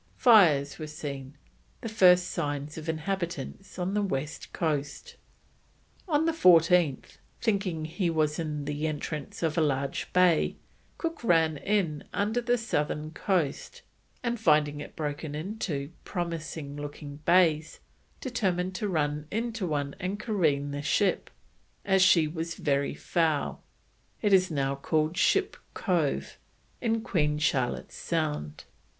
Fires 0.17 0.79
were 0.79 0.87
seen, 0.87 1.37
the 1.81 1.87
first 1.87 2.29
sign 2.31 2.67
of 2.75 2.89
inhabitants 2.89 3.77
on 3.77 3.93
the 3.93 4.01
west 4.01 4.51
coast. 4.51 5.15
On 6.07 6.25
the 6.25 6.31
14th, 6.31 7.19
thinking 7.39 7.85
he 7.85 8.09
was 8.09 8.39
in 8.39 8.65
the 8.65 8.87
entrance 8.87 9.43
of 9.43 9.59
a 9.59 9.61
large 9.61 10.11
bay, 10.11 10.55
Cook 10.97 11.23
ran 11.23 11.57
in 11.57 12.03
under 12.13 12.41
the 12.41 12.57
southern 12.57 13.11
coast, 13.11 13.83
and 14.23 14.39
finding 14.39 14.81
it 14.81 14.95
broken 14.95 15.35
into 15.35 15.91
promising 16.03 16.75
looking 16.77 17.17
bays, 17.17 17.79
determined 18.21 18.73
to 18.77 18.89
run 18.89 19.27
into 19.29 19.67
one 19.67 19.95
and 19.99 20.19
careen 20.19 20.71
the 20.71 20.81
ship, 20.81 21.29
as 21.85 22.01
she 22.01 22.27
was 22.27 22.55
very 22.55 22.95
foul; 22.95 23.61
it 24.23 24.33
is 24.33 24.49
now 24.49 24.73
called 24.73 25.15
Ship 25.15 25.55
Cove, 25.75 26.39
in 26.81 27.01
Queen 27.03 27.37
Charlotte's 27.37 27.97
Sound. 27.97 28.63